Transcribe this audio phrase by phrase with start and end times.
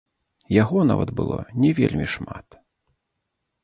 [0.61, 2.61] Яго нават было не вельмі шмат!